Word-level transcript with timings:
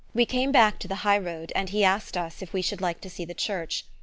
We 0.15 0.25
came 0.25 0.51
back 0.51 0.79
to 0.79 0.87
the 0.87 0.95
high 1.05 1.19
road, 1.19 1.51
and 1.55 1.69
he 1.69 1.83
asked 1.83 2.17
us 2.17 2.41
if 2.41 2.53
we 2.53 2.63
should 2.63 2.81
like 2.81 3.01
to 3.01 3.09
see 3.11 3.23
the 3.23 3.35
church. 3.35 3.85